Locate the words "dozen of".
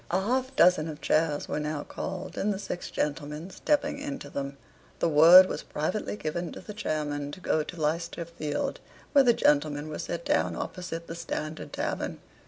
0.55-0.99